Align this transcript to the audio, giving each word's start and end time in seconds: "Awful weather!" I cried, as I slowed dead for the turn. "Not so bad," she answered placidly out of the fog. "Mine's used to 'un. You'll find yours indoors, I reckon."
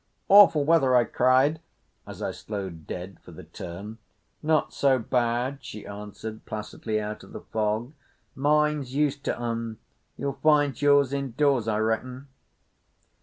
"Awful 0.29 0.63
weather!" 0.65 0.95
I 0.95 1.03
cried, 1.03 1.61
as 2.07 2.23
I 2.23 2.31
slowed 2.31 2.87
dead 2.87 3.19
for 3.21 3.31
the 3.31 3.43
turn. 3.43 3.99
"Not 4.41 4.73
so 4.73 4.97
bad," 4.97 5.59
she 5.63 5.85
answered 5.85 6.43
placidly 6.47 6.99
out 6.99 7.23
of 7.23 7.33
the 7.33 7.41
fog. 7.41 7.93
"Mine's 8.33 8.95
used 8.95 9.23
to 9.25 9.39
'un. 9.39 9.77
You'll 10.17 10.39
find 10.41 10.81
yours 10.81 11.13
indoors, 11.13 11.67
I 11.67 11.77
reckon." 11.77 12.29